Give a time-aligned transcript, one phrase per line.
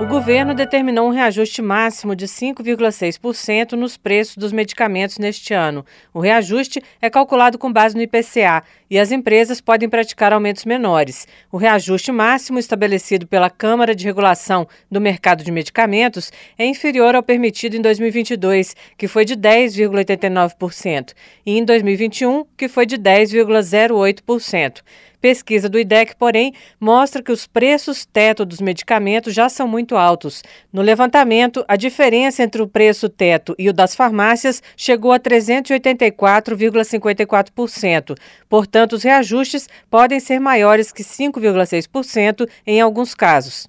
[0.00, 5.84] O governo determinou um reajuste máximo de 5,6% nos preços dos medicamentos neste ano.
[6.14, 11.28] O reajuste é calculado com base no IPCA e as empresas podem praticar aumentos menores.
[11.52, 17.22] O reajuste máximo estabelecido pela Câmara de Regulação do Mercado de Medicamentos é inferior ao
[17.22, 21.12] permitido em 2022, que foi de 10,89%,
[21.44, 24.80] e em 2021, que foi de 10,08%.
[25.20, 30.42] Pesquisa do IDEC, porém, mostra que os preços teto dos medicamentos já são muito altos.
[30.72, 38.16] No levantamento, a diferença entre o preço teto e o das farmácias chegou a 384,54%.
[38.48, 43.66] Portanto, os reajustes podem ser maiores que 5,6% em alguns casos.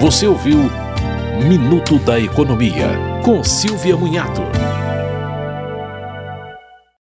[0.00, 0.58] Você ouviu
[1.46, 2.88] Minuto da Economia,
[3.24, 4.63] com Silvia Munhato.